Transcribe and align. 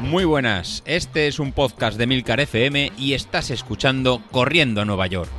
Muy 0.00 0.24
buenas, 0.24 0.82
este 0.86 1.26
es 1.26 1.40
un 1.40 1.52
podcast 1.52 1.98
de 1.98 2.06
Milcar 2.06 2.40
FM 2.40 2.92
y 2.96 3.14
estás 3.14 3.50
escuchando 3.50 4.22
Corriendo 4.30 4.80
a 4.80 4.84
Nueva 4.84 5.06
York. 5.08 5.30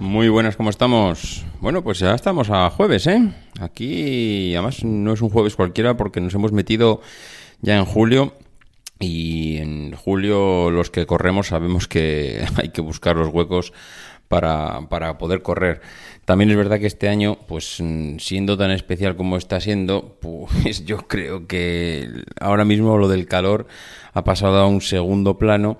Muy 0.00 0.28
buenas, 0.28 0.56
¿cómo 0.56 0.70
estamos? 0.70 1.44
Bueno, 1.60 1.82
pues 1.82 2.00
ya 2.00 2.14
estamos 2.14 2.50
a 2.50 2.68
jueves, 2.70 3.06
¿eh? 3.06 3.32
Aquí, 3.60 4.54
además, 4.54 4.84
no 4.84 5.12
es 5.12 5.22
un 5.22 5.30
jueves 5.30 5.54
cualquiera 5.54 5.96
porque 5.96 6.20
nos 6.20 6.34
hemos 6.34 6.50
metido 6.50 7.00
ya 7.60 7.78
en 7.78 7.84
julio 7.84 8.34
y 9.02 9.58
en 9.58 9.92
julio 9.96 10.70
los 10.70 10.90
que 10.90 11.06
corremos 11.06 11.48
sabemos 11.48 11.88
que 11.88 12.44
hay 12.56 12.68
que 12.68 12.80
buscar 12.80 13.16
los 13.16 13.28
huecos 13.28 13.72
para, 14.28 14.88
para, 14.88 15.18
poder 15.18 15.42
correr. 15.42 15.82
También 16.24 16.50
es 16.50 16.56
verdad 16.56 16.78
que 16.78 16.86
este 16.86 17.08
año, 17.08 17.36
pues 17.48 17.82
siendo 18.18 18.56
tan 18.56 18.70
especial 18.70 19.14
como 19.14 19.36
está 19.36 19.60
siendo, 19.60 20.16
pues 20.20 20.84
yo 20.86 21.08
creo 21.08 21.46
que 21.46 22.08
ahora 22.40 22.64
mismo 22.64 22.96
lo 22.96 23.08
del 23.08 23.26
calor 23.26 23.66
ha 24.14 24.24
pasado 24.24 24.58
a 24.58 24.66
un 24.66 24.80
segundo 24.80 25.36
plano 25.36 25.78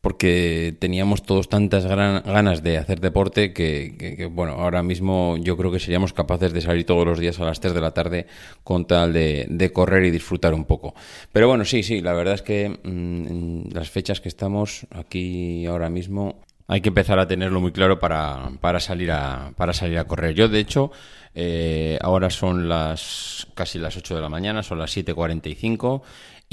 porque 0.00 0.74
teníamos 0.78 1.22
todos 1.22 1.48
tantas 1.48 1.84
ganas 1.84 2.62
de 2.62 2.78
hacer 2.78 3.00
deporte 3.00 3.52
que, 3.52 4.28
bueno, 4.32 4.52
ahora 4.52 4.82
mismo 4.82 5.36
yo 5.38 5.56
creo 5.56 5.70
que 5.70 5.78
seríamos 5.78 6.12
capaces 6.12 6.52
de 6.52 6.62
salir 6.62 6.86
todos 6.86 7.06
los 7.06 7.18
días 7.18 7.38
a 7.38 7.44
las 7.44 7.60
3 7.60 7.74
de 7.74 7.80
la 7.80 7.90
tarde 7.92 8.26
con 8.64 8.86
tal 8.86 9.12
de, 9.12 9.70
correr 9.74 10.04
y 10.04 10.10
disfrutar 10.10 10.54
un 10.54 10.64
poco. 10.64 10.94
Pero 11.32 11.48
bueno, 11.48 11.64
sí, 11.64 11.82
sí, 11.82 12.00
la 12.00 12.14
verdad 12.14 12.34
es 12.34 12.42
que 12.42 12.68
mm, 12.82 13.74
las 13.74 13.90
fechas 13.90 14.20
que 14.20 14.28
estamos 14.28 14.86
aquí 14.90 15.66
ahora 15.66 15.90
mismo 15.90 16.40
hay 16.66 16.80
que 16.80 16.88
empezar 16.88 17.18
a 17.18 17.26
tenerlo 17.26 17.60
muy 17.60 17.72
claro 17.72 17.98
para, 17.98 18.52
para, 18.60 18.80
salir, 18.80 19.10
a, 19.10 19.52
para 19.56 19.72
salir 19.72 19.98
a 19.98 20.04
correr. 20.04 20.34
Yo, 20.34 20.48
de 20.48 20.60
hecho, 20.60 20.92
eh, 21.34 21.98
ahora 22.00 22.30
son 22.30 22.68
las 22.68 23.48
casi 23.54 23.78
las 23.78 23.96
8 23.96 24.14
de 24.14 24.20
la 24.20 24.28
mañana, 24.28 24.62
son 24.62 24.78
las 24.78 24.96
7.45 24.96 26.02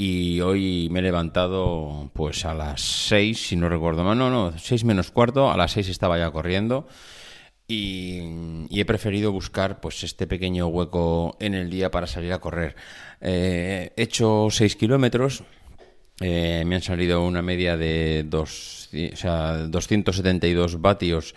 y 0.00 0.40
hoy 0.42 0.88
me 0.92 1.00
he 1.00 1.02
levantado 1.02 2.08
pues 2.14 2.44
a 2.44 2.54
las 2.54 2.80
6, 2.80 3.48
si 3.48 3.56
no 3.56 3.68
recuerdo 3.68 4.04
mal, 4.04 4.16
no, 4.16 4.30
no, 4.30 4.56
6 4.56 4.84
menos 4.84 5.10
cuarto, 5.10 5.50
a 5.50 5.56
las 5.56 5.72
6 5.72 5.88
estaba 5.88 6.16
ya 6.16 6.30
corriendo. 6.30 6.86
Y, 7.66 8.20
he 8.70 8.84
preferido 8.84 9.32
buscar 9.32 9.80
pues 9.80 10.04
este 10.04 10.28
pequeño 10.28 10.68
hueco 10.68 11.36
en 11.40 11.54
el 11.54 11.68
día 11.68 11.90
para 11.90 12.06
salir 12.06 12.32
a 12.32 12.38
correr. 12.38 12.76
Eh, 13.20 13.92
he 13.96 14.02
hecho 14.04 14.46
6 14.50 14.76
kilómetros, 14.76 15.42
eh, 16.20 16.62
me 16.64 16.76
han 16.76 16.82
salido 16.82 17.24
una 17.24 17.42
media 17.42 17.76
de 17.76 18.24
dos, 18.24 18.90
o 19.12 19.16
sea, 19.16 19.66
272 19.66 20.80
vatios 20.80 21.34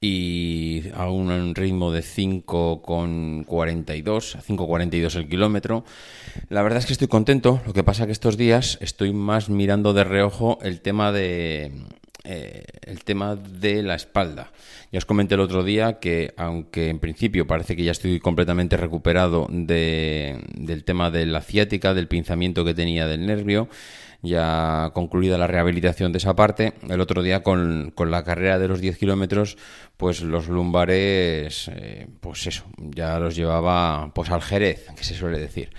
y 0.00 0.84
a 0.94 1.08
un 1.10 1.54
ritmo 1.54 1.90
de 1.92 2.00
5,42, 2.00 3.44
5,42 3.46 5.16
el 5.16 5.28
kilómetro. 5.28 5.84
La 6.48 6.62
verdad 6.62 6.78
es 6.80 6.86
que 6.86 6.92
estoy 6.92 7.08
contento, 7.08 7.60
lo 7.66 7.72
que 7.72 7.84
pasa 7.84 8.06
que 8.06 8.12
estos 8.12 8.36
días 8.36 8.78
estoy 8.80 9.12
más 9.12 9.48
mirando 9.48 9.92
de 9.94 10.04
reojo 10.04 10.58
el 10.62 10.80
tema 10.80 11.12
de, 11.12 11.72
eh, 12.28 12.64
el 12.82 13.04
tema 13.04 13.36
de 13.36 13.84
la 13.84 13.94
espalda. 13.94 14.50
Ya 14.90 14.98
os 14.98 15.04
comenté 15.04 15.34
el 15.36 15.40
otro 15.40 15.62
día 15.62 16.00
que, 16.00 16.34
aunque 16.36 16.88
en 16.88 16.98
principio 16.98 17.46
parece 17.46 17.76
que 17.76 17.84
ya 17.84 17.92
estoy 17.92 18.18
completamente 18.18 18.76
recuperado 18.76 19.46
de, 19.48 20.40
del 20.54 20.82
tema 20.82 21.12
de 21.12 21.26
la 21.26 21.40
ciática, 21.40 21.94
del 21.94 22.08
pinzamiento 22.08 22.64
que 22.64 22.74
tenía 22.74 23.06
del 23.06 23.26
nervio, 23.26 23.68
ya 24.26 24.90
concluida 24.94 25.38
la 25.38 25.46
rehabilitación 25.46 26.12
de 26.12 26.18
esa 26.18 26.36
parte, 26.36 26.74
el 26.88 27.00
otro 27.00 27.22
día 27.22 27.42
con, 27.42 27.92
con 27.94 28.10
la 28.10 28.24
carrera 28.24 28.58
de 28.58 28.68
los 28.68 28.80
10 28.80 28.98
kilómetros, 28.98 29.56
pues 29.96 30.22
los 30.22 30.48
lumbares, 30.48 31.70
eh, 31.74 32.08
pues 32.20 32.46
eso, 32.46 32.64
ya 32.78 33.18
los 33.18 33.36
llevaba 33.36 34.12
pues 34.14 34.30
al 34.30 34.42
Jerez, 34.42 34.86
que 34.96 35.04
se 35.04 35.14
suele 35.14 35.38
decir. 35.38 35.70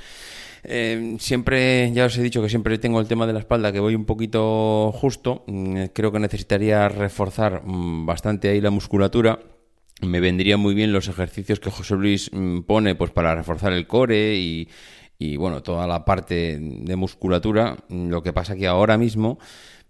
Eh, 0.63 1.16
siempre, 1.19 1.91
ya 1.94 2.06
os 2.06 2.18
he 2.18 2.22
dicho 2.22 2.41
que 2.41 2.50
siempre 2.50 2.78
tengo 2.78 3.00
el 3.00 3.07
tema 3.07 3.25
de 3.25 3.34
la 3.34 3.40
espalda 3.40 3.72
que 3.72 3.80
voy 3.80 3.96
un 3.96 4.06
poquito 4.06 4.91
justo. 4.91 5.44
Mm, 5.47 5.86
creo 5.94 6.12
que 6.12 6.19
necesitaría 6.19 6.90
reforzar 6.90 7.62
mm, 7.63 8.06
bastante 8.06 8.50
ahí 8.50 8.59
la 8.59 8.69
musculatura. 8.69 9.40
Me 10.02 10.19
vendría 10.19 10.57
muy 10.57 10.75
bien 10.75 10.91
los 10.91 11.07
ejercicios 11.07 11.59
que 11.59 11.72
José 11.72 11.96
Luis 11.96 12.30
mm, 12.34 12.62
pone 12.62 12.96
pues 12.96 13.12
para 13.12 13.34
reforzar 13.34 13.74
el 13.74 13.88
core 13.88 14.36
y, 14.36 14.68
bueno, 15.38 15.63
toda 15.63 15.88
la 15.88 16.05
parte 16.05 16.57
de 16.59 16.95
musculatura. 16.95 17.78
Lo 17.89 18.22
que 18.22 18.33
pasa 18.33 18.55
que 18.55 18.67
ahora 18.67 18.97
mismo 18.97 19.39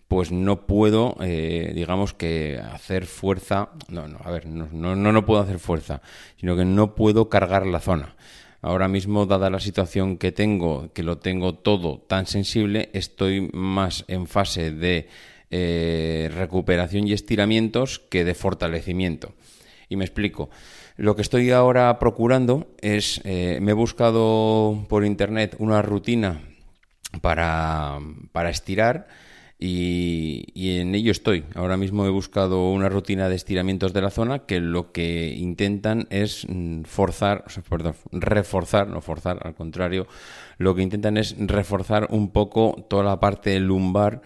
pues 0.08 0.32
no 0.32 0.66
puedo, 0.66 1.18
eh, 1.22 1.74
digamos 1.76 2.14
que 2.14 2.60
hacer 2.74 3.06
fuerza, 3.06 3.70
no, 3.90 4.08
no, 4.08 4.20
a 4.24 4.32
ver, 4.32 4.46
no, 4.46 4.68
no, 4.72 4.96
no 4.96 5.26
puedo 5.26 5.42
hacer 5.42 5.60
fuerza, 5.60 6.02
sino 6.40 6.56
que 6.56 6.64
no 6.64 6.96
puedo 6.96 7.30
cargar 7.30 7.68
la 7.68 7.80
zona. 7.80 8.16
Ahora 8.62 8.88
mismo, 8.88 9.26
dada 9.26 9.50
la 9.50 9.60
situación 9.60 10.18
que 10.18 10.32
tengo, 10.32 10.92
que 10.94 11.04
lo 11.04 11.18
tengo 11.18 11.56
todo 11.56 12.00
tan 12.00 12.26
sensible, 12.26 12.90
estoy 12.94 13.50
más 13.54 14.06
en 14.08 14.28
fase 14.28 14.72
de 14.72 15.10
eh, 15.52 16.32
recuperación 16.34 17.08
y 17.08 17.14
estiramientos 17.14 18.00
que 18.00 18.24
de 18.24 18.34
fortalecimiento. 18.34 19.34
Y 19.90 19.96
me 19.96 20.06
explico. 20.06 20.50
Lo 20.98 21.16
que 21.16 21.22
estoy 21.22 21.52
ahora 21.52 21.98
procurando 22.00 22.68
es, 22.82 23.22
eh, 23.24 23.60
me 23.62 23.72
he 23.72 23.76
buscado 23.76 24.86
por 24.90 25.06
internet 25.06 25.56
una 25.60 25.82
rutina 25.82 26.42
para, 27.22 28.00
para 28.32 28.50
estirar 28.50 29.08
y, 29.60 30.78
en 30.80 30.94
ello 30.94 31.12
estoy. 31.12 31.46
Ahora 31.56 31.78
mismo 31.78 32.06
he 32.06 32.10
buscado 32.10 32.72
una 32.72 32.90
rutina 32.90 33.28
de 33.28 33.36
estiramientos 33.36 33.92
de 33.92 34.02
la 34.02 34.12
zona 34.12 34.40
que 34.40 34.60
lo 34.60 34.92
que 34.92 35.34
intentan 35.36 36.08
es 36.12 36.46
mm, 36.48 36.84
forzar, 36.84 37.46
perdón, 37.68 37.96
reforzar, 38.12 38.88
no 38.88 39.02
forzar, 39.02 39.40
al 39.44 39.56
contrario, 39.56 40.08
lo 40.58 40.76
que 40.76 40.84
intentan 40.84 41.18
es 41.18 41.36
reforzar 41.40 42.08
un 42.12 42.32
poco 42.32 42.86
toda 42.88 43.04
la 43.04 43.20
parte 43.20 43.60
lumbar 43.60 44.22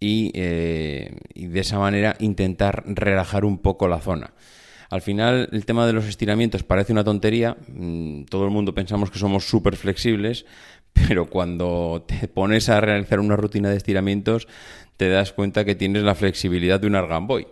y, 0.00 0.32
eh, 0.34 1.16
y 1.32 1.46
de 1.46 1.60
esa 1.60 1.78
manera 1.78 2.16
intentar 2.18 2.82
relajar 2.86 3.44
un 3.44 3.58
poco 3.58 3.86
la 3.86 4.00
zona. 4.00 4.32
Al 4.92 5.00
final, 5.00 5.48
el 5.52 5.64
tema 5.64 5.86
de 5.86 5.94
los 5.94 6.04
estiramientos 6.04 6.64
parece 6.64 6.92
una 6.92 7.02
tontería. 7.02 7.56
Mm, 7.68 8.24
todo 8.24 8.44
el 8.44 8.50
mundo 8.50 8.74
pensamos 8.74 9.10
que 9.10 9.18
somos 9.18 9.48
súper 9.48 9.76
flexibles, 9.76 10.44
pero 10.92 11.30
cuando 11.30 12.04
te 12.06 12.28
pones 12.28 12.68
a 12.68 12.78
realizar 12.78 13.18
una 13.18 13.36
rutina 13.36 13.70
de 13.70 13.78
estiramientos 13.78 14.48
te 14.98 15.08
das 15.08 15.32
cuenta 15.32 15.64
que 15.64 15.74
tienes 15.74 16.02
la 16.02 16.14
flexibilidad 16.14 16.78
de 16.78 16.88
un 16.88 16.96
argamboy. 16.96 17.46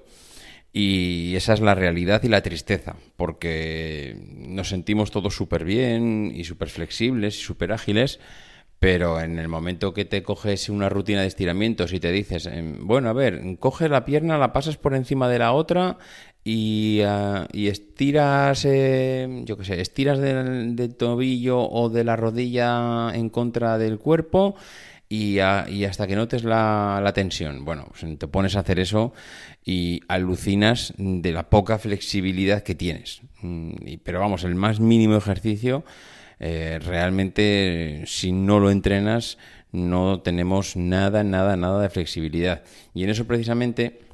Y 0.74 1.34
esa 1.34 1.54
es 1.54 1.60
la 1.60 1.74
realidad 1.74 2.22
y 2.24 2.28
la 2.28 2.42
tristeza, 2.42 2.96
porque 3.16 4.18
nos 4.36 4.68
sentimos 4.68 5.10
todos 5.10 5.34
súper 5.34 5.64
bien 5.64 6.30
y 6.34 6.44
súper 6.44 6.68
flexibles 6.68 7.38
y 7.38 7.40
súper 7.40 7.72
ágiles, 7.72 8.20
pero 8.80 9.20
en 9.20 9.38
el 9.38 9.46
momento 9.46 9.92
que 9.92 10.06
te 10.06 10.22
coges 10.22 10.70
una 10.70 10.88
rutina 10.88 11.20
de 11.20 11.26
estiramientos 11.26 11.92
y 11.92 12.00
te 12.00 12.10
dices, 12.12 12.46
em, 12.46 12.86
bueno, 12.86 13.10
a 13.10 13.12
ver, 13.12 13.42
coges 13.58 13.90
la 13.90 14.06
pierna, 14.06 14.38
la 14.38 14.54
pasas 14.54 14.78
por 14.78 14.94
encima 14.94 15.28
de 15.28 15.38
la 15.38 15.52
otra 15.52 15.98
y, 16.44 17.00
ah, 17.02 17.46
estiras, 17.52 18.64
eh, 18.64 19.42
yo 19.44 19.56
qué 19.58 19.64
sé, 19.64 19.80
estiras 19.80 20.18
del, 20.18 20.94
tobillo 20.96 21.60
o 21.60 21.90
de 21.90 22.04
la 22.04 22.16
rodilla 22.16 23.10
en 23.14 23.28
contra 23.28 23.78
del 23.78 23.98
cuerpo 23.98 24.56
y, 25.08 25.38
hasta 25.40 26.06
que 26.06 26.16
notes 26.16 26.44
la, 26.44 27.10
tensión. 27.14 27.64
Bueno, 27.64 27.88
pues 27.88 28.18
te 28.18 28.26
pones 28.28 28.56
a 28.56 28.60
hacer 28.60 28.78
eso 28.80 29.12
y 29.64 30.00
alucinas 30.08 30.94
de 30.96 31.32
la 31.32 31.50
poca 31.50 31.78
flexibilidad 31.78 32.62
que 32.62 32.74
tienes. 32.74 33.20
Mm, 33.42 33.72
pero 34.02 34.20
vamos, 34.20 34.44
el 34.44 34.54
más 34.54 34.80
mínimo 34.80 35.16
ejercicio, 35.16 35.84
eh, 36.38 36.78
realmente 36.82 38.04
si 38.06 38.32
no 38.32 38.60
lo 38.60 38.70
entrenas, 38.70 39.36
no 39.72 40.20
tenemos 40.20 40.76
nada, 40.76 41.22
nada, 41.22 41.56
nada 41.56 41.82
de 41.82 41.90
flexibilidad. 41.90 42.62
Y 42.94 43.04
en 43.04 43.10
eso 43.10 43.26
precisamente 43.26 44.09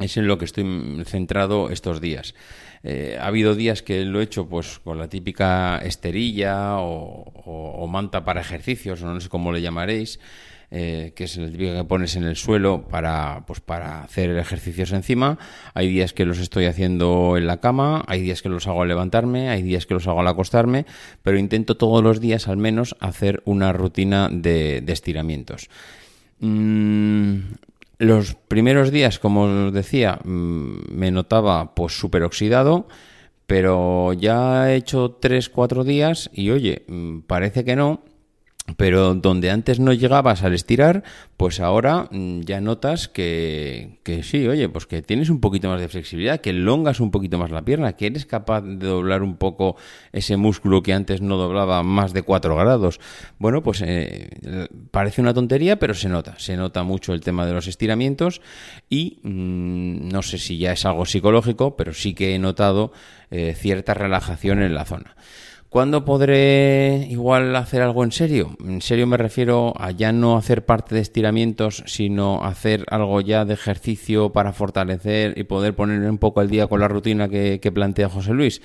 es 0.00 0.16
en 0.16 0.26
lo 0.26 0.38
que 0.38 0.44
estoy 0.44 1.02
centrado 1.04 1.70
estos 1.70 2.00
días. 2.00 2.34
Eh, 2.82 3.18
ha 3.20 3.26
habido 3.26 3.54
días 3.54 3.82
que 3.82 4.04
lo 4.04 4.20
he 4.20 4.24
hecho 4.24 4.48
pues 4.48 4.78
con 4.78 4.98
la 4.98 5.08
típica 5.08 5.78
esterilla 5.78 6.78
o, 6.78 7.86
manta 7.88 8.24
para 8.24 8.40
ejercicios, 8.40 9.02
no 9.02 9.20
sé 9.20 9.28
cómo 9.28 9.52
le 9.52 9.60
llamaréis, 9.60 10.20
eh, 10.70 11.12
que 11.16 11.24
es 11.24 11.36
el 11.36 11.50
típico 11.50 11.74
que 11.74 11.84
pones 11.84 12.14
en 12.14 12.22
el 12.22 12.36
suelo 12.36 12.86
para, 12.86 13.42
pues, 13.46 13.60
para 13.60 14.04
hacer 14.04 14.30
ejercicios 14.38 14.92
encima. 14.92 15.38
Hay 15.74 15.88
días 15.88 16.12
que 16.12 16.24
los 16.24 16.38
estoy 16.38 16.66
haciendo 16.66 17.36
en 17.36 17.48
la 17.48 17.58
cama, 17.58 18.04
hay 18.06 18.22
días 18.22 18.40
que 18.40 18.48
los 18.48 18.68
hago 18.68 18.82
al 18.82 18.88
levantarme, 18.88 19.50
hay 19.50 19.62
días 19.62 19.86
que 19.86 19.94
los 19.94 20.06
hago 20.06 20.20
al 20.20 20.28
acostarme, 20.28 20.86
pero 21.24 21.38
intento 21.38 21.76
todos 21.76 22.04
los 22.04 22.20
días 22.20 22.46
al 22.46 22.56
menos 22.56 22.96
hacer 23.00 23.42
una 23.44 23.72
rutina 23.72 24.28
de, 24.30 24.84
estiramientos. 24.86 25.68
Mm, 26.38 27.40
los 28.00 28.34
primeros 28.34 28.90
días, 28.90 29.18
como 29.18 29.66
os 29.66 29.72
decía, 29.74 30.18
mm, 30.24 30.90
me 30.90 31.10
notaba 31.10 31.74
pues 31.74 31.92
súper 31.92 32.22
oxidado, 32.22 32.88
pero 33.46 34.14
ya 34.14 34.72
he 34.72 34.76
hecho 34.76 35.18
3-4 35.20 35.84
días 35.84 36.30
y 36.32 36.50
oye, 36.50 36.84
mm, 36.88 37.20
parece 37.20 37.62
que 37.62 37.76
no. 37.76 38.02
Pero 38.76 39.14
donde 39.14 39.50
antes 39.50 39.80
no 39.80 39.92
llegabas 39.92 40.42
al 40.42 40.54
estirar, 40.54 41.02
pues 41.36 41.60
ahora 41.60 42.08
mm, 42.10 42.40
ya 42.40 42.60
notas 42.60 43.08
que, 43.08 43.98
que, 44.02 44.22
sí, 44.22 44.46
oye, 44.46 44.68
pues 44.68 44.86
que 44.86 45.02
tienes 45.02 45.30
un 45.30 45.40
poquito 45.40 45.68
más 45.68 45.80
de 45.80 45.88
flexibilidad, 45.88 46.40
que 46.40 46.52
longas 46.52 47.00
un 47.00 47.10
poquito 47.10 47.38
más 47.38 47.50
la 47.50 47.62
pierna, 47.62 47.94
que 47.94 48.06
eres 48.06 48.26
capaz 48.26 48.62
de 48.62 48.86
doblar 48.86 49.22
un 49.22 49.36
poco 49.36 49.76
ese 50.12 50.36
músculo 50.36 50.82
que 50.82 50.92
antes 50.92 51.20
no 51.20 51.36
doblaba 51.36 51.82
más 51.82 52.12
de 52.12 52.22
4 52.22 52.54
grados. 52.56 53.00
Bueno, 53.38 53.62
pues 53.62 53.82
eh, 53.84 54.68
parece 54.90 55.20
una 55.20 55.34
tontería, 55.34 55.78
pero 55.78 55.94
se 55.94 56.08
nota, 56.08 56.38
se 56.38 56.56
nota 56.56 56.82
mucho 56.82 57.12
el 57.12 57.20
tema 57.20 57.46
de 57.46 57.54
los 57.54 57.66
estiramientos 57.66 58.40
y 58.88 59.18
mm, 59.22 60.08
no 60.08 60.22
sé 60.22 60.38
si 60.38 60.58
ya 60.58 60.72
es 60.72 60.84
algo 60.84 61.06
psicológico, 61.06 61.76
pero 61.76 61.92
sí 61.92 62.14
que 62.14 62.34
he 62.34 62.38
notado 62.38 62.92
eh, 63.30 63.54
cierta 63.56 63.94
relajación 63.94 64.62
en 64.62 64.74
la 64.74 64.84
zona. 64.84 65.16
¿Cuándo 65.70 66.04
podré 66.04 67.06
igual 67.10 67.54
hacer 67.54 67.80
algo 67.80 68.02
en 68.02 68.10
serio? 68.10 68.56
En 68.66 68.82
serio 68.82 69.06
me 69.06 69.16
refiero 69.16 69.72
a 69.78 69.92
ya 69.92 70.10
no 70.10 70.36
hacer 70.36 70.66
parte 70.66 70.96
de 70.96 71.00
estiramientos, 71.00 71.84
sino 71.86 72.44
hacer 72.44 72.84
algo 72.90 73.20
ya 73.20 73.44
de 73.44 73.54
ejercicio 73.54 74.32
para 74.32 74.52
fortalecer 74.52 75.38
y 75.38 75.44
poder 75.44 75.76
poner 75.76 76.00
un 76.10 76.18
poco 76.18 76.40
al 76.40 76.50
día 76.50 76.66
con 76.66 76.80
la 76.80 76.88
rutina 76.88 77.28
que, 77.28 77.72
plantea 77.72 78.08
José 78.08 78.34
Luis. 78.34 78.62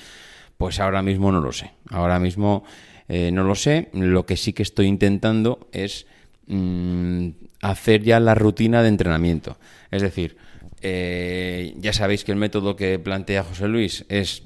Pues 0.57 0.79
ahora 0.79 1.03
mismo 1.03 1.31
no 1.31 1.41
lo 1.41 1.51
sé. 1.51 1.73
Ahora 1.91 2.17
mismo 2.19 2.63
eh, 3.07 3.29
no 3.31 3.43
lo 3.43 3.53
sé. 3.53 3.89
Lo 3.93 4.25
que 4.25 4.35
sí 4.35 4.53
que 4.53 4.63
estoy 4.63 4.87
intentando 4.87 5.69
es 5.71 6.07
mm, 6.47 7.27
hacer 7.61 8.01
ya 8.01 8.19
la 8.19 8.33
rutina 8.33 8.81
de 8.81 8.89
entrenamiento. 8.89 9.59
Es 9.91 10.01
decir, 10.01 10.37
eh, 10.81 11.75
ya 11.77 11.93
sabéis 11.93 12.23
que 12.23 12.31
el 12.31 12.39
método 12.39 12.75
que 12.75 12.97
plantea 12.97 13.43
José 13.43 13.67
Luis 13.67 14.05
es 14.09 14.41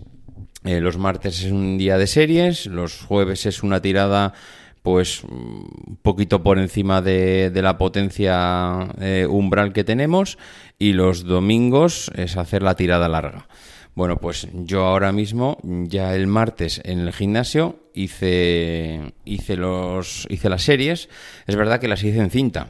eh, 0.63 0.79
los 0.81 0.97
martes 0.97 1.43
es 1.43 1.51
un 1.51 1.77
día 1.77 1.97
de 1.97 2.07
series, 2.07 2.65
los 2.65 3.01
jueves 3.01 3.45
es 3.45 3.63
una 3.63 3.81
tirada 3.81 4.33
pues 4.81 5.23
un 5.23 5.97
poquito 6.01 6.41
por 6.41 6.57
encima 6.57 7.01
de, 7.01 7.51
la 7.55 7.77
potencia 7.77 8.87
eh, 8.99 9.27
umbral 9.29 9.73
que 9.73 9.83
tenemos 9.83 10.37
y 10.77 10.93
los 10.93 11.25
domingos 11.25 12.11
es 12.15 12.37
hacer 12.37 12.63
la 12.63 12.75
tirada 12.75 13.07
larga. 13.07 13.47
Bueno, 13.95 14.17
pues 14.17 14.47
yo 14.53 14.85
ahora 14.85 15.11
mismo, 15.11 15.57
ya 15.63 16.15
el 16.15 16.27
martes 16.27 16.81
en 16.85 16.99
el 16.99 17.11
gimnasio, 17.11 17.79
hice, 17.93 19.13
hice, 19.25 19.57
los, 19.57 20.25
hice 20.29 20.49
las 20.49 20.63
series. 20.63 21.09
Es 21.47 21.55
verdad 21.57 21.81
que 21.81 21.89
las 21.89 22.03
hice 22.03 22.19
en 22.19 22.29
cinta. 22.29 22.69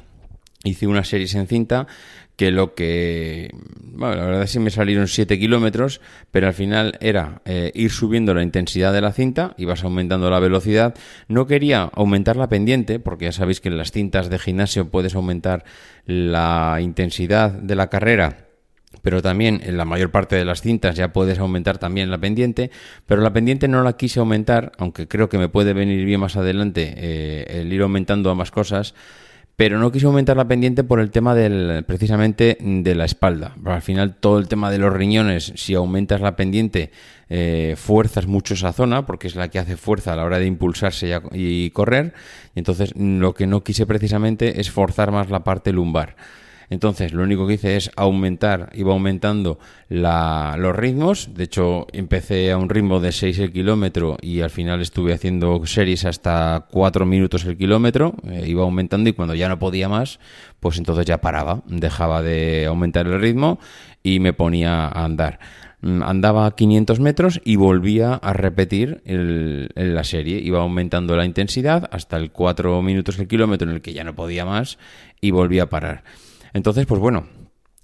Hice 0.64 0.88
unas 0.88 1.08
series 1.08 1.36
en 1.36 1.48
cinta 1.48 1.88
que 2.36 2.52
lo 2.52 2.74
que... 2.74 3.50
Bueno, 3.82 4.16
la 4.16 4.26
verdad 4.26 4.50
que 4.50 4.60
me 4.60 4.70
salieron 4.70 5.10
7 5.10 5.38
kilómetros, 5.38 6.00
pero 6.32 6.48
al 6.48 6.54
final 6.54 6.98
era 7.02 7.42
eh, 7.44 7.72
ir 7.76 7.92
subiendo 7.92 8.34
la 8.34 8.44
intensidad 8.44 8.94
de 8.94 9.02
la 9.02 9.12
cinta, 9.12 9.54
ibas 9.58 9.84
aumentando 9.84 10.30
la 10.30 10.40
velocidad. 10.40 10.96
No 11.28 11.48
quería 11.48 11.84
aumentar 11.94 12.38
la 12.38 12.48
pendiente, 12.48 13.00
porque 13.00 13.26
ya 13.26 13.32
sabéis 13.34 13.60
que 13.60 13.68
en 13.68 13.78
las 13.78 13.92
cintas 13.92 14.30
de 14.30 14.40
gimnasio 14.40 14.90
puedes 14.90 15.16
aumentar 15.16 15.66
la 16.06 16.78
intensidad 16.80 17.52
de 17.52 17.76
la 17.76 17.90
carrera 17.90 18.50
pero 19.02 19.22
también 19.22 19.62
en 19.64 19.78
la 19.78 19.86
mayor 19.86 20.12
parte 20.12 20.36
de 20.36 20.46
las 20.46 20.62
cintas 20.62 20.96
ya 20.96 21.14
puedes 21.14 21.40
aumentar 21.40 21.78
también 21.78 22.10
la 22.10 22.18
pendiente, 22.18 22.72
pero 23.06 23.22
la 23.22 23.32
pendiente 23.32 23.68
no 23.68 23.84
la 23.84 23.94
quise 23.94 24.20
aumentar, 24.20 24.72
aunque 24.78 25.08
creo 25.08 25.30
que 25.30 25.38
me 25.38 25.48
puede 25.48 25.74
venir 25.74 26.04
bien 26.06 26.20
más 26.20 26.36
adelante 26.36 26.94
eh, 26.98 27.62
el 27.62 27.72
ir 27.72 27.82
aumentando 27.82 28.32
ambas 28.32 28.52
cosas, 28.52 28.96
pero 29.60 29.78
no 29.78 29.92
quiso 29.92 30.08
aumentar 30.08 30.38
la 30.38 30.48
pendiente 30.48 30.86
por 30.86 31.02
el 31.02 31.12
tema 31.12 31.36
del, 31.36 31.84
precisamente 31.86 32.58
de 32.62 32.96
la 32.96 33.04
espalda. 33.04 33.56
al 33.66 33.82
final 33.82 34.16
todo 34.16 34.40
el 34.40 34.48
tema 34.48 34.72
de 34.72 34.78
los 34.78 34.94
riñones, 34.94 35.52
si 35.58 35.76
aumentas 35.76 36.22
la 36.22 36.38
pendiente, 36.38 36.92
eh, 37.28 37.76
fuerzas 37.76 38.26
mucho 38.26 38.54
esa 38.54 38.72
zona, 38.72 39.06
porque 39.06 39.28
es 39.28 39.36
la 39.36 39.50
que 39.50 39.60
hace 39.60 39.76
fuerza 39.76 40.14
a 40.14 40.16
la 40.16 40.24
hora 40.24 40.40
de 40.40 40.46
impulsarse 40.46 41.10
y, 41.34 41.66
y 41.66 41.70
correr. 41.72 42.14
Entonces 42.56 42.94
lo 42.96 43.34
que 43.34 43.48
no 43.48 43.62
quise 43.62 43.86
precisamente 43.86 44.62
es 44.62 44.72
forzar 44.72 45.12
más 45.12 45.30
la 45.30 45.44
parte 45.44 45.74
lumbar. 45.74 46.16
Entonces, 46.70 47.14
lo 47.14 47.24
único 47.24 47.48
que 47.48 47.54
hice 47.54 47.76
es 47.76 47.90
aumentar, 47.96 48.70
iba 48.76 48.94
aumentando 48.94 49.58
los 49.90 50.76
ritmos. 50.76 51.34
De 51.34 51.46
hecho, 51.46 51.88
empecé 51.94 52.52
a 52.52 52.58
un 52.58 52.70
ritmo 52.70 53.00
de 53.00 53.12
6 53.12 53.40
el 53.40 53.52
kilómetro 53.52 54.18
y 54.22 54.42
al 54.42 54.52
final 54.52 54.82
estuve 54.82 55.14
haciendo 55.14 55.66
series 55.66 56.06
hasta 56.06 56.68
4 56.72 57.06
minutos 57.06 57.46
el 57.46 57.58
kilómetro. 57.58 58.14
Eh, 58.30 58.44
iba 58.48 58.64
aumentando 58.64 59.10
y 59.10 59.14
cuando 59.14 59.34
ya 59.34 59.50
no 59.50 59.58
podía 59.58 59.90
más, 59.90 60.20
pues 60.60 60.78
entonces 60.78 61.06
ya 61.06 61.22
paraba, 61.22 61.64
dejaba 61.66 62.22
de 62.22 62.68
aumentar 62.68 63.08
el 63.08 63.20
ritmo 63.20 63.60
y 64.04 64.20
me 64.20 64.34
ponía 64.34 64.88
a 64.88 65.06
andar 65.06 65.40
mm, 65.82 66.04
andaba 66.04 66.56
500 66.56 67.00
metros 67.00 67.42
y 67.44 67.56
volvía 67.56 68.14
a 68.14 68.34
repetir 68.34 69.02
la 69.06 70.04
serie. 70.04 70.40
Iba 70.40 70.60
aumentando 70.60 71.16
la 71.16 71.26
intensidad 71.26 71.90
hasta 71.92 72.18
el 72.18 72.32
4 72.32 72.80
minutos 72.84 73.18
el 73.18 73.28
kilómetro 73.28 73.68
en 73.68 73.76
el 73.76 73.82
que 73.82 73.94
ya 73.94 74.04
no 74.04 74.14
podía 74.14 74.46
más 74.46 74.78
y 75.20 75.32
volvía 75.32 75.64
a 75.64 75.70
parar. 75.70 76.04
Entonces, 76.54 76.86
pues 76.86 77.00
bueno, 77.00 77.28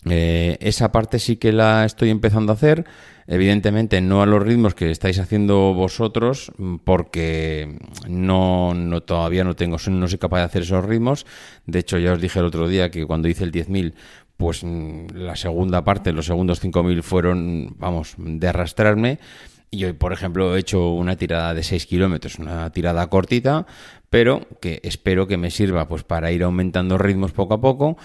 eh, 0.07 0.57
esa 0.59 0.91
parte 0.91 1.17
sí 1.19 1.37
que 1.37 1.51
la 1.51 1.85
estoy 1.85 2.09
empezando 2.09 2.51
a 2.51 2.55
hacer. 2.55 2.85
Evidentemente 3.27 4.01
no 4.01 4.21
a 4.21 4.27
los 4.27 4.43
ritmos 4.43 4.75
que 4.75 4.91
estáis 4.91 5.17
haciendo 5.17 5.73
vosotros, 5.73 6.51
porque 6.83 7.79
no, 8.07 8.75
no 8.75 9.01
todavía 9.01 9.43
no 9.43 9.55
tengo, 9.55 9.77
no 9.89 10.07
soy 10.07 10.19
capaz 10.19 10.39
de 10.39 10.43
hacer 10.43 10.61
esos 10.61 10.85
ritmos. 10.85 11.25
De 11.65 11.79
hecho, 11.79 11.97
ya 11.97 12.13
os 12.13 12.21
dije 12.21 12.39
el 12.39 12.45
otro 12.45 12.67
día 12.67 12.91
que 12.91 13.05
cuando 13.05 13.27
hice 13.27 13.43
el 13.43 13.51
10.000, 13.51 13.93
pues 14.37 14.63
mm, 14.63 15.07
la 15.15 15.35
segunda 15.35 15.83
parte, 15.83 16.13
los 16.13 16.27
segundos 16.27 16.63
5.000 16.63 17.01
fueron, 17.01 17.75
vamos, 17.79 18.13
de 18.17 18.47
arrastrarme. 18.47 19.19
Y 19.71 19.85
hoy, 19.85 19.93
por 19.93 20.13
ejemplo, 20.13 20.55
he 20.55 20.59
hecho 20.59 20.91
una 20.91 21.15
tirada 21.15 21.53
de 21.53 21.63
6 21.63 21.87
kilómetros, 21.87 22.37
una 22.37 22.69
tirada 22.69 23.07
cortita, 23.07 23.65
pero 24.09 24.47
que 24.61 24.79
espero 24.83 25.27
que 25.27 25.37
me 25.37 25.51
sirva 25.51 25.87
pues 25.87 26.03
para 26.03 26.31
ir 26.31 26.43
aumentando 26.43 26.97
ritmos 26.97 27.31
poco 27.31 27.55
a 27.55 27.61
poco. 27.61 27.97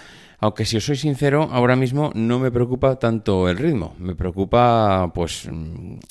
Aunque 0.43 0.65
si 0.65 0.77
os 0.77 0.85
soy 0.85 0.95
sincero, 0.95 1.49
ahora 1.51 1.75
mismo 1.75 2.11
no 2.15 2.39
me 2.39 2.49
preocupa 2.49 2.97
tanto 2.97 3.47
el 3.47 3.57
ritmo, 3.57 3.93
me 3.99 4.15
preocupa 4.15 5.11
pues 5.13 5.47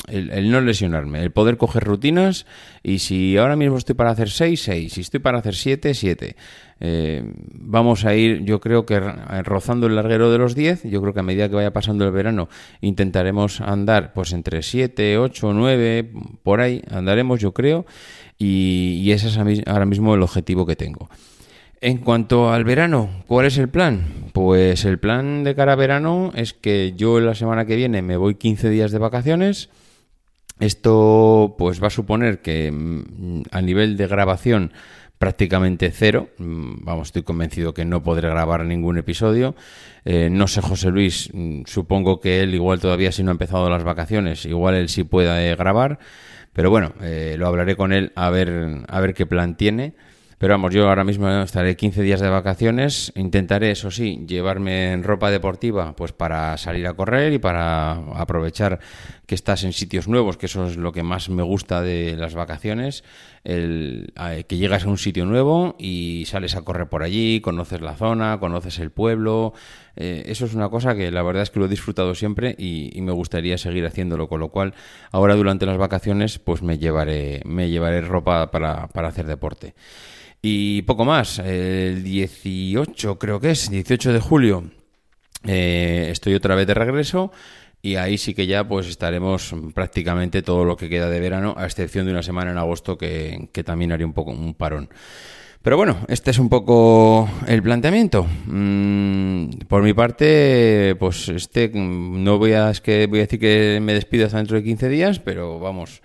el, 0.07 0.51
no 0.53 0.61
lesionarme, 0.61 1.21
el 1.21 1.33
poder 1.33 1.57
coger 1.57 1.83
rutinas. 1.83 2.47
Y 2.85 3.01
si 3.01 3.37
ahora 3.37 3.57
mismo 3.57 3.77
estoy 3.77 3.97
para 3.97 4.11
hacer 4.11 4.31
6, 4.31 4.63
6, 4.63 4.93
si 4.93 5.01
estoy 5.01 5.19
para 5.19 5.39
hacer 5.39 5.57
7, 5.57 5.95
7. 5.95 6.37
Eh, 6.79 7.25
vamos 7.53 8.05
a 8.05 8.15
ir, 8.15 8.45
yo 8.45 8.61
creo 8.61 8.87
que 8.87 9.01
rozando 9.01 9.89
el 9.89 9.97
larguero 9.97 10.31
de 10.31 10.39
los 10.39 10.55
10, 10.55 10.85
yo 10.85 11.03
creo 11.03 11.13
que 11.13 11.21
a 11.21 11.25
medida 11.25 11.49
que 11.49 11.57
vaya 11.57 11.73
pasando 11.73 12.07
el 12.07 12.13
verano 12.13 12.49
intentaremos 12.81 13.61
andar 13.61 14.13
pues 14.13 14.33
entre 14.33 14.63
7, 14.63 15.19
8, 15.19 15.53
9, 15.53 16.13
por 16.45 16.61
ahí. 16.61 16.83
Andaremos 16.89 17.41
yo 17.41 17.53
creo. 17.53 17.85
Y, 18.39 19.01
y 19.03 19.11
ese 19.11 19.27
es 19.27 19.37
ahora 19.67 19.85
mismo 19.91 20.15
el 20.15 20.23
objetivo 20.23 20.65
que 20.65 20.77
tengo. 20.77 21.11
En 21.83 21.99
cuanto 21.99 22.53
al 22.53 22.65
verano, 22.65 23.09
¿cuál 23.27 23.47
es 23.47 23.59
el 23.59 23.69
plan? 23.69 24.05
Pues 24.33 24.85
el 24.85 24.99
plan 24.99 25.45
de 25.45 25.55
cara 25.55 25.73
a 25.73 25.77
verano 25.77 26.31
es 26.35 26.53
que 26.53 26.93
yo 26.95 27.21
la 27.21 27.35
semana 27.35 27.65
que 27.65 27.77
viene 27.77 28.03
me 28.03 28.17
voy 28.17 28.35
15 28.35 28.71
días 28.71 28.93
de 28.93 28.99
vacaciones. 28.99 29.71
Esto 30.59 31.55
pues 31.59 31.83
va 31.83 31.87
a 31.87 31.91
suponer 31.91 32.43
que 32.43 32.71
mm, 32.71 33.43
a 33.51 33.63
nivel 33.63 33.97
de 33.97 34.07
grabación 34.07 34.73
prácticamente 35.21 35.91
cero. 35.91 36.29
Mm, 36.39 36.85
vamos, 36.85 37.09
estoy 37.09 37.23
convencido 37.23 37.73
que 37.73 37.85
no 37.85 38.03
podré 38.03 38.29
grabar 38.29 38.65
ningún 38.65 38.99
episodio. 38.99 39.55
Eh, 40.05 40.29
no 40.31 40.49
sé, 40.49 40.61
José 40.61 40.91
Luis, 40.91 41.31
mm, 41.33 41.63
supongo 41.67 42.21
que 42.21 42.43
él 42.43 42.55
igual 42.55 42.81
todavía 42.81 43.13
si 43.13 43.23
no 43.23 43.31
ha 43.31 43.33
empezado 43.33 43.69
las 43.71 43.85
vacaciones, 43.85 44.45
igual 44.45 44.75
él 44.75 44.89
sí 44.91 45.05
puede 45.05 45.57
grabar. 45.57 45.99
Pero 46.61 46.69
bueno, 46.69 46.93
eh, 47.01 47.37
lo 47.39 47.47
hablaré 47.47 47.75
con 47.75 47.91
él 47.91 48.13
a 48.17 48.29
ver, 48.29 48.83
a 48.87 49.01
ver 49.01 49.15
qué 49.15 49.25
plan 49.25 49.57
tiene. 49.57 49.95
Pero 50.41 50.55
vamos, 50.55 50.73
yo 50.73 50.89
ahora 50.89 51.05
mismo 51.05 51.29
estaré 51.29 51.77
15 51.77 52.01
días 52.01 52.19
de 52.19 52.31
vacaciones. 52.31 53.13
Intentaré, 53.15 53.73
eso 53.73 53.91
sí, 53.91 54.25
llevarme 54.27 54.93
en 54.93 55.03
ropa 55.05 55.31
deportiva 55.31 55.95
pues 55.95 56.13
para 56.13 56.57
salir 56.57 56.87
a 56.87 56.95
correr 56.95 57.35
y 57.35 57.39
para 57.39 57.93
aprovechar 58.19 58.81
que 59.27 59.35
estás 59.35 59.65
en 59.65 59.75
sitios 59.75 60.09
nuevos, 60.09 60.39
que 60.39 60.47
eso 60.47 60.67
es 60.67 60.79
lo 60.79 60.93
que 60.93 61.03
más 61.03 61.29
me 61.29 61.43
gusta 61.43 61.83
de 61.83 62.17
las 62.17 62.35
vacaciones, 62.35 63.05
el, 63.45 64.15
que 64.49 64.57
llegas 64.57 64.85
a 64.87 64.89
un 64.89 64.97
sitio 64.97 65.27
nuevo 65.27 65.77
y 65.79 66.25
sales 66.27 66.57
a 66.57 66.63
correr 66.63 66.89
por 66.89 67.03
allí, 67.03 67.43
conoces 67.43 67.83
la 67.83 67.95
zona, 67.97 68.41
conoces 68.41 68.79
el 68.79 68.91
pueblo. 68.91 69.53
Eh, 69.95 70.23
eso 70.25 70.47
es 70.47 70.55
una 70.55 70.71
cosa 70.71 70.95
que 70.95 71.11
la 71.11 71.23
verdad 71.23 71.43
es 71.43 71.51
que 71.51 71.59
lo 71.59 71.67
he 71.67 71.69
disfrutado 71.69 72.15
siempre 72.15 72.57
y, 72.57 72.99
me 73.03 73.13
gustaría 73.13 73.59
seguir 73.59 73.85
haciéndolo, 73.85 74.27
con 74.27 74.41
lo 74.41 74.49
cual 74.49 74.73
ahora 75.13 75.35
durante 75.35 75.67
las 75.67 75.77
vacaciones 75.77 76.39
pues 76.39 76.63
me 76.63 76.79
llevaré, 76.79 77.43
me 77.45 77.69
llevaré 77.69 78.01
ropa 78.01 78.51
para, 78.51 78.87
para 78.87 79.09
hacer 79.09 79.27
deporte. 79.27 79.75
Y 80.43 80.83
poco 80.83 81.05
más, 81.05 81.39
el 81.39 82.03
18 82.03 83.19
creo 83.19 83.41
que 83.41 83.51
es, 83.51 83.71
18 83.71 84.13
de 84.13 84.21
julio, 84.21 84.65
eh, 85.45 86.09
estoy 86.11 86.35
otra 86.35 86.55
vez 86.55 86.67
de 86.67 86.75
regreso 86.75 87.31
y 87.83 87.97
ahí 87.97 88.19
sí 88.19 88.35
que 88.35 88.47
ya 88.47 88.67
pues 88.67 88.87
estaremos 88.87 89.55
prácticamente 89.75 90.43
todo 90.43 90.65
lo 90.65 90.77
que 90.77 90.89
queda 90.89 91.09
de 91.09 91.21
verano, 91.21 91.55
a 91.57 91.65
excepción 91.65 92.07
de 92.07 92.13
una 92.13 92.23
semana 92.23 92.51
en 92.51 92.59
agosto 92.59 92.99
que, 92.99 93.49
también 93.65 93.93
haré 93.93 94.05
un 94.05 94.13
poco 94.13 94.31
un 94.31 94.55
parón. 94.55 94.89
Pero 95.63 95.77
bueno, 95.77 95.99
este 96.09 96.31
es 96.31 96.39
un 96.39 96.49
poco 96.49 97.29
el 97.47 97.63
planteamiento. 97.63 98.27
Mm, 98.47 99.51
por 99.69 99.83
mi 99.83 99.93
parte, 99.93 100.97
pues 100.99 101.29
este 101.29 101.71
no 101.75 102.39
voy 102.39 102.53
a 102.53 102.71
es 102.71 102.81
que 102.81 103.07
voy 103.07 103.19
a 103.19 103.23
decir 103.23 103.39
que 103.39 103.79
me 103.83 103.93
despido 103.93 104.25
hasta 104.25 104.39
dentro 104.39 104.57
de 104.57 104.65
15 104.65 104.89
días, 104.89 105.19
pero 105.19 105.59
vamos, 105.59 106.01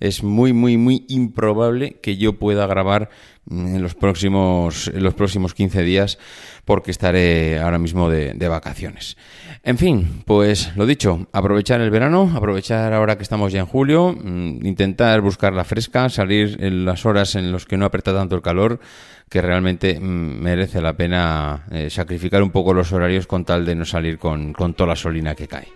es 0.00 0.22
muy 0.22 0.52
muy 0.52 0.76
muy 0.76 1.06
improbable 1.08 1.98
que 2.02 2.18
yo 2.18 2.38
pueda 2.38 2.66
grabar 2.66 3.08
en 3.50 3.82
los 3.82 3.94
próximos, 3.94 4.90
los 4.94 5.14
próximos 5.14 5.54
15 5.54 5.82
días 5.82 6.18
porque 6.64 6.90
estaré 6.90 7.58
ahora 7.58 7.78
mismo 7.78 8.10
de, 8.10 8.34
de, 8.34 8.48
vacaciones. 8.48 9.16
En 9.62 9.78
fin, 9.78 10.22
pues 10.26 10.76
lo 10.76 10.84
dicho, 10.84 11.26
aprovechar 11.32 11.80
el 11.80 11.90
verano, 11.90 12.30
aprovechar 12.34 12.92
ahora 12.92 13.16
que 13.16 13.22
estamos 13.22 13.52
ya 13.52 13.60
en 13.60 13.66
julio, 13.66 14.12
mm, 14.12 14.66
intentar 14.66 15.22
buscar 15.22 15.54
la 15.54 15.64
fresca, 15.64 16.10
salir 16.10 16.58
en 16.60 16.84
las 16.84 17.06
horas 17.06 17.36
en 17.36 17.52
las 17.52 17.64
que 17.64 17.78
no 17.78 17.86
aprieta 17.86 18.12
tanto 18.12 18.36
el 18.36 18.42
calor, 18.42 18.80
que 19.28 19.42
realmente 19.42 19.98
mm, 19.98 20.02
merece 20.42 20.80
la 20.80 20.94
pena 20.94 21.64
eh, 21.70 21.90
sacrificar 21.90 22.42
un 22.42 22.50
poco 22.50 22.74
los 22.74 22.92
horarios 22.92 23.26
con 23.26 23.44
tal 23.44 23.64
de 23.64 23.74
no 23.74 23.84
salir 23.84 24.18
con, 24.18 24.52
con 24.52 24.74
toda 24.74 24.88
la 24.88 24.96
solina 24.96 25.34
que 25.34 25.48
cae. 25.48 25.68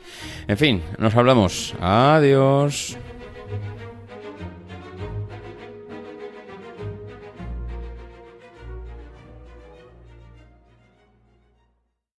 En 0.46 0.56
fin, 0.56 0.82
nos 0.98 1.14
hablamos. 1.14 1.74
Adiós. 1.80 2.98